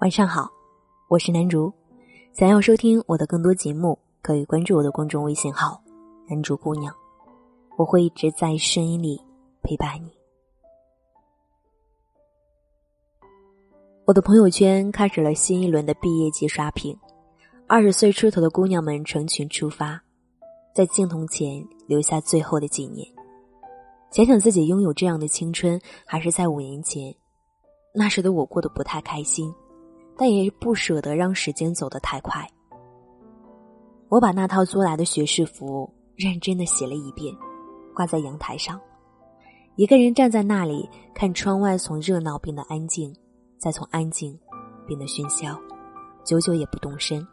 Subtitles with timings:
[0.00, 0.50] 晚上好，
[1.08, 1.72] 我是南竹。
[2.34, 5.82] 想要收听我的更多节目，可以关注我的公众微信号
[6.28, 6.94] “南竹姑娘”，
[7.78, 9.18] 我会一直在声音里
[9.62, 10.10] 陪伴你。
[14.04, 16.94] 我的朋友圈开始了新一轮的毕业季刷屏，
[17.66, 19.98] 二十岁出头的姑娘们成群出发，
[20.74, 23.08] 在镜头前留下最后的纪念。
[24.10, 27.14] 想想自己拥有这样的青春，还是在五年前，
[27.94, 29.52] 那时的我过得不太开心。
[30.16, 32.46] 但也不舍得让时间走得太快。
[34.08, 37.34] 我把那套租来的学士服认真的洗了一遍，
[37.94, 38.80] 挂在阳台上。
[39.74, 43.14] 一个人站在那里，看窗外从热闹变得安静，
[43.58, 44.38] 再从安静
[44.86, 45.58] 变得喧嚣，
[46.24, 47.26] 久久也不动身，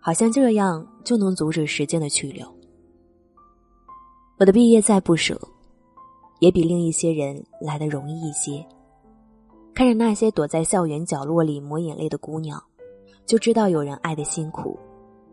[0.00, 2.46] 好像这样就能阻止时间的去留。
[4.38, 5.40] 我的毕业再不舍，
[6.40, 8.66] 也比另一些人来的容易一些。
[9.74, 12.62] 看着那些躲在校园角落里抹眼泪的姑娘，
[13.24, 14.78] 就知道有人爱的辛苦，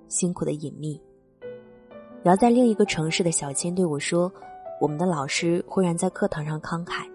[0.07, 0.99] 辛苦的隐秘。
[2.23, 4.31] 然后在另一个城市的小千对我说
[4.79, 7.05] ：“我们的老师忽然在课堂上慷慨，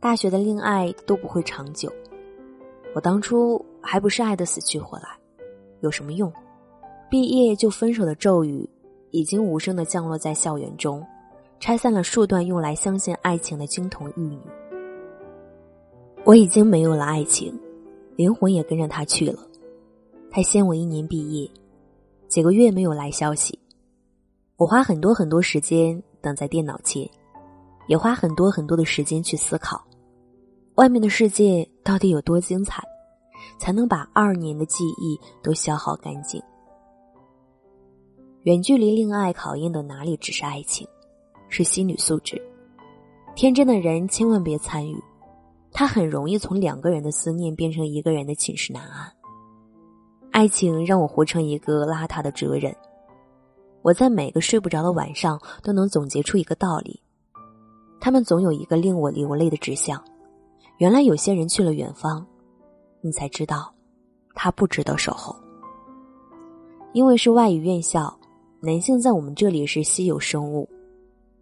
[0.00, 1.92] 大学的恋爱都不会长久。
[2.94, 5.08] 我当初还不是爱的死去活来，
[5.80, 6.32] 有什么用？
[7.10, 8.68] 毕业就分手的咒语，
[9.10, 11.06] 已经无声的降落在校园中，
[11.60, 14.38] 拆散了数段用来相信爱情的金童玉女。”
[16.24, 17.58] 我已经没有了爱情，
[18.14, 19.38] 灵魂也跟着他去了。
[20.30, 21.50] 他先我一年毕业，
[22.28, 23.58] 几个月没有来消息。
[24.56, 27.08] 我花很多很多时间等在电脑前，
[27.88, 29.82] 也花很多很多的时间去思考，
[30.74, 32.82] 外面的世界到底有多精彩，
[33.58, 36.40] 才能把二年的记忆都消耗干净。
[38.42, 40.86] 远距离恋爱考验的哪里只是爱情，
[41.48, 42.40] 是心理素质。
[43.34, 44.96] 天真的人千万别参与。
[45.72, 49.10] 他很容易从两个人的思念变成一个人的寝食难安。
[50.30, 52.74] 爱情让我活成一个邋遢的哲人。
[53.82, 57.00] 我在每个睡不着的晚上都能总结出一个道理：
[58.00, 60.02] 他们总有一个令我流泪的指向。
[60.78, 62.26] 原来有些人去了远方，
[63.00, 63.72] 你才知道，
[64.34, 65.34] 他不值得守候。
[66.92, 68.18] 因为是外语院校，
[68.60, 70.68] 男性在我们这里是稀有生物。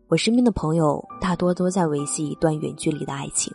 [0.09, 3.53] 我身边的朋友大多都在维系一段远距离的爱情。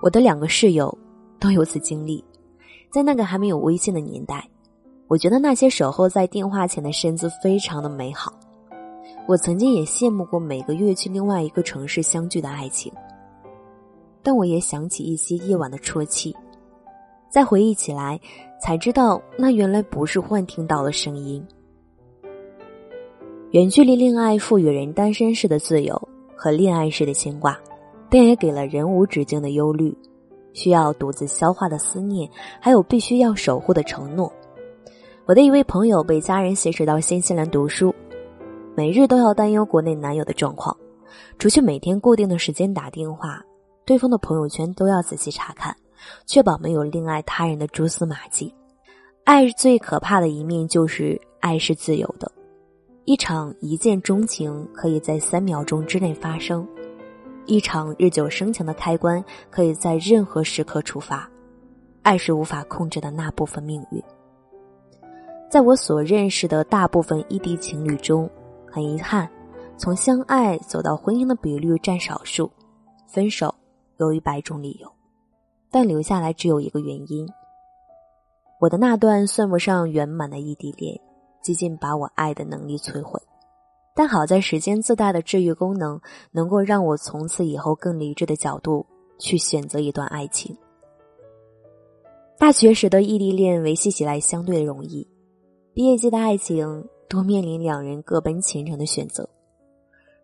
[0.00, 0.96] 我的两个室友
[1.40, 2.24] 都有此经历，
[2.90, 4.48] 在那个还没有微信的年代，
[5.08, 8.32] 我觉得那些守候在电话前的身姿非常的美好。
[9.26, 12.92] 我曾经也羡慕过每个月去另外一个城市相聚的爱情，
[14.22, 16.34] 但我也想起一些夜晚的啜泣，
[17.28, 18.18] 再回忆起来，
[18.62, 21.44] 才知道那原来不是幻听到的声音。
[23.50, 27.58] 远距离恋爱赋予人单身式的自由和恋爱式的牵挂。
[28.10, 29.96] 但也给了人无止境的忧虑，
[30.52, 32.28] 需要独自消化的思念，
[32.60, 34.32] 还有必须要守护的承诺。
[35.26, 37.94] 我的一位朋友被家人挟持到新西兰读书，
[38.74, 40.74] 每日都要担忧国内男友的状况，
[41.38, 43.44] 除去每天固定的时间打电话，
[43.84, 45.76] 对方的朋友圈都要仔细查看，
[46.26, 48.54] 确保没有另爱他人的蛛丝马迹。
[49.24, 52.32] 爱最可怕的一面就是爱是自由的，
[53.04, 56.66] 一场一见钟情可以在三秒钟之内发生。
[57.48, 61.26] 一场日久生情的开关，可以在任何时刻触发。
[62.02, 64.02] 爱是无法控制的那部分命运。
[65.50, 68.28] 在我所认识的大部分异地情侣中，
[68.70, 69.26] 很遗憾，
[69.78, 72.50] 从相爱走到婚姻的比率占少数。
[73.06, 73.54] 分手
[73.96, 74.92] 有一百种理由，
[75.70, 77.26] 但留下来只有一个原因。
[78.60, 81.00] 我的那段算不上圆满的异地恋，
[81.40, 83.18] 几近把我爱的能力摧毁。
[83.98, 86.00] 但好在时间自带的治愈功能，
[86.30, 88.86] 能够让我从此以后更理智的角度
[89.18, 90.56] 去选择一段爱情。
[92.38, 95.04] 大学时的异地恋维系起来相对容易，
[95.74, 99.28] 毕业季的爱情多面临两人各奔前程的选择，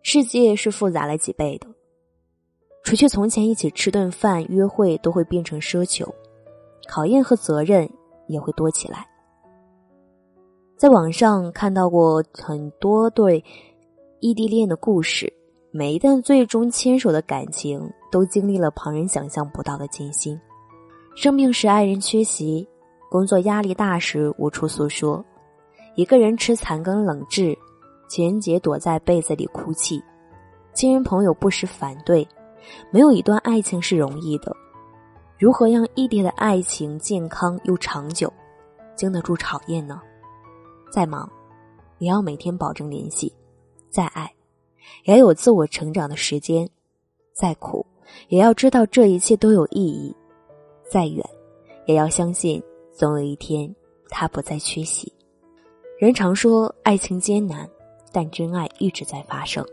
[0.01, 1.67] 世界是复杂了几倍的。
[2.81, 6.15] 除去从前一起吃顿饭、约会都会变成奢求，
[6.87, 7.89] 考验和责任
[8.27, 9.05] 也会多起来。
[10.77, 13.41] 在网上看到过很多对
[14.21, 15.31] 异地恋的故事，
[15.71, 20.39] 每一段最终牵手的感情都经历了旁人想象不到的艰辛。
[21.15, 22.65] 生病时爱人缺席，
[23.09, 25.23] 工作压力大时无处诉说，
[25.95, 27.55] 一个人吃残羹冷炙，
[28.07, 30.01] 情人节躲在被子里哭泣，
[30.73, 32.25] 亲人朋友不时反对。
[32.91, 34.55] 没有一段爱情是容易的，
[35.37, 38.31] 如何让异地的爱情健康又长久，
[38.95, 40.01] 经得住考验呢？
[40.89, 41.29] 再忙，
[41.99, 43.31] 也要每天保证联系；
[43.95, 44.29] 再爱，
[45.05, 46.67] 也有自我成长的时间；
[47.31, 47.85] 再苦，
[48.27, 50.13] 也要知道这一切都有意义；
[50.83, 51.25] 再远，
[51.85, 52.61] 也要相信，
[52.91, 53.73] 总有一天
[54.09, 55.09] 他不再缺席。
[55.97, 57.65] 人常说爱情艰难，
[58.11, 59.65] 但真爱一直在发生。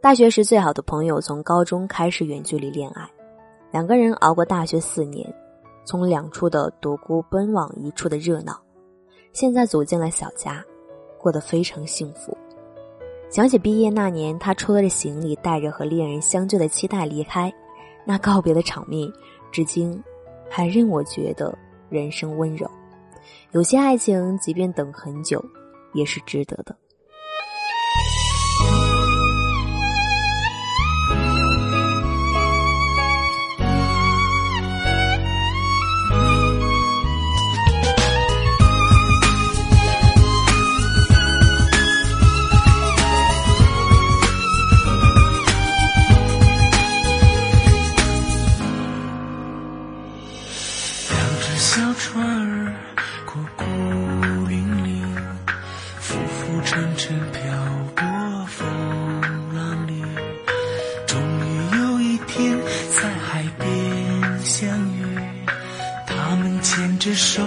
[0.00, 3.08] 大学时最好的朋友从高中开始远距离恋爱，
[3.70, 5.32] 两个人熬过大学四年，
[5.84, 8.60] 从两处的独孤奔往一处的热闹，
[9.32, 10.60] 现在走进了小家，
[11.20, 12.36] 过得非常幸福。
[13.30, 17.52] 想起毕业那年，他拖着行李，带着和恋人相聚的期待离开，
[18.04, 19.06] 那告别的场面，
[19.52, 20.02] 至今
[20.48, 21.56] 还令我觉得
[21.90, 22.68] 人生温柔。
[23.52, 25.44] 有些爱情，即便等很久，
[25.92, 26.74] 也是值得的。
[56.64, 57.40] 沉沉漂
[57.94, 58.66] 泊风
[59.54, 60.02] 浪里，
[61.06, 62.56] 终于有一天
[62.90, 65.04] 在海边相遇，
[66.06, 67.42] 他们牵着手。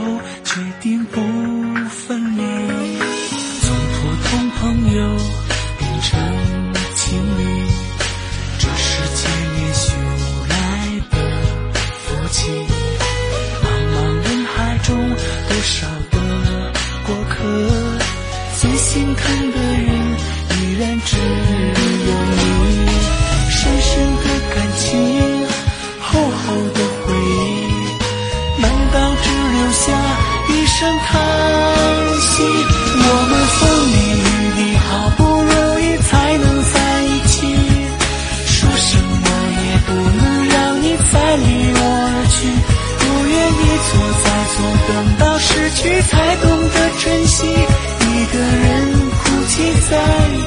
[44.04, 44.58] 我在错，
[44.88, 48.70] 等到失去才懂得珍惜，一个人
[49.12, 49.54] 哭泣
[49.90, 49.92] 在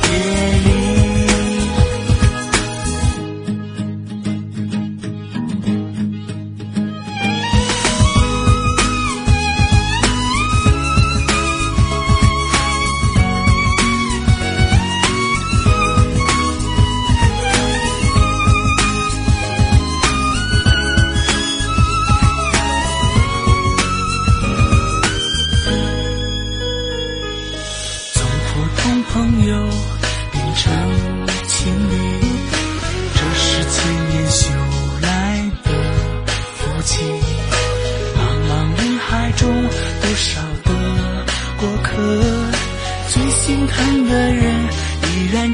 [0.09, 0.19] 夜
[0.65, 0.84] 里。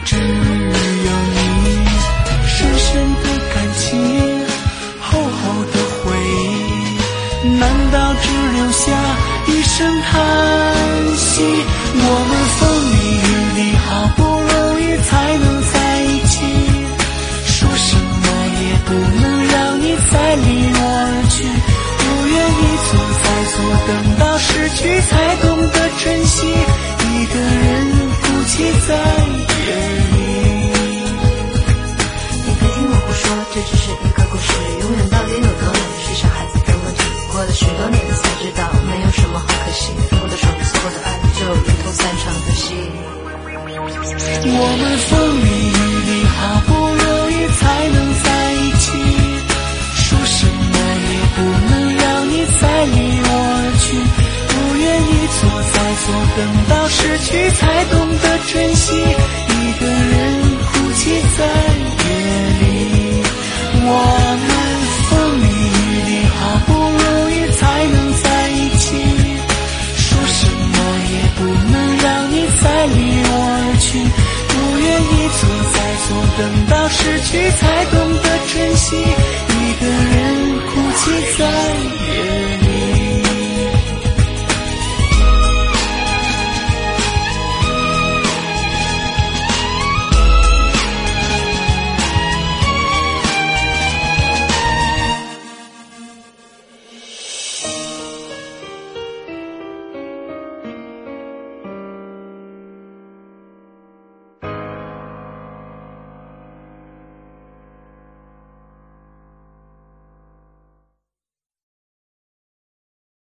[0.04, 0.39] 只
[44.42, 44.48] 我
[44.80, 45.10] 们风
[45.44, 45.78] 里雨
[46.08, 48.86] 里，好不容易才能在一起，
[49.94, 50.72] 说什么
[51.10, 53.84] 也不能让你再离我而去。
[54.48, 55.38] 不愿意错
[55.72, 57.94] 再错，等到失去才懂
[76.80, 78.96] 要失去才懂得珍惜。
[78.96, 80.18] 一个人
[80.66, 81.02] 哭泣
[81.36, 81.44] 在
[82.06, 82.69] 夜里